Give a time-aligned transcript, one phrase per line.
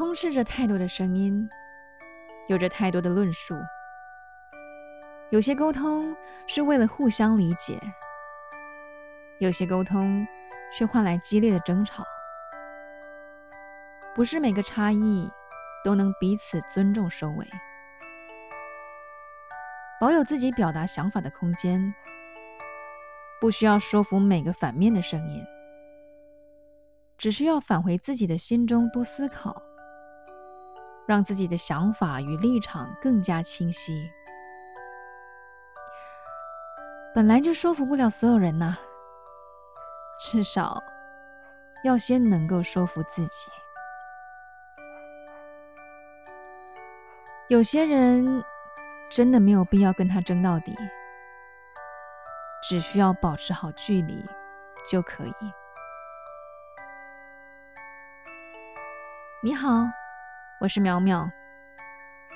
[0.00, 1.46] 充斥着太多的声音，
[2.48, 3.54] 有着太多的论述。
[5.28, 6.16] 有些沟通
[6.46, 7.78] 是为了互相理解，
[9.40, 10.26] 有些沟通
[10.72, 12.02] 却换来激烈的争吵。
[14.14, 15.30] 不是每个差异
[15.84, 17.46] 都能彼此尊重收尾。
[20.00, 21.94] 保有自己表达想法的空间，
[23.38, 25.44] 不需要说服每个反面的声音，
[27.18, 29.62] 只需要返回自己的心中多思考，
[31.10, 34.08] 让自己的想法与立场更加清晰。
[37.12, 38.78] 本来就说服不了所有人呐，
[40.20, 40.80] 至少
[41.82, 43.50] 要先能够说服自己。
[47.48, 48.44] 有些人
[49.10, 50.78] 真的没有必要跟他争到底，
[52.62, 54.24] 只需要保持好距离
[54.88, 55.34] 就可以。
[59.42, 59.68] 你好，
[60.60, 61.26] 我是淼淼，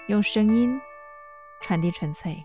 [0.09, 0.81] 用声音
[1.61, 2.43] 传递纯粹。